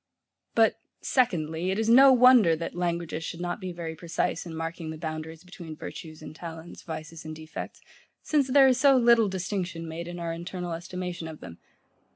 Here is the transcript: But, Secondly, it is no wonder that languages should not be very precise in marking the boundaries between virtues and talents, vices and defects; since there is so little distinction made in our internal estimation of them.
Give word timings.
But, 0.55 0.79
Secondly, 1.01 1.69
it 1.69 1.77
is 1.77 1.87
no 1.87 2.11
wonder 2.11 2.55
that 2.55 2.73
languages 2.73 3.23
should 3.23 3.39
not 3.39 3.61
be 3.61 3.71
very 3.71 3.93
precise 3.95 4.47
in 4.47 4.55
marking 4.57 4.89
the 4.89 4.97
boundaries 4.97 5.43
between 5.43 5.75
virtues 5.75 6.23
and 6.23 6.35
talents, 6.35 6.81
vices 6.81 7.23
and 7.23 7.35
defects; 7.35 7.81
since 8.23 8.47
there 8.47 8.65
is 8.67 8.79
so 8.79 8.97
little 8.97 9.29
distinction 9.29 9.87
made 9.87 10.07
in 10.07 10.17
our 10.17 10.33
internal 10.33 10.73
estimation 10.73 11.27
of 11.27 11.39
them. 11.39 11.59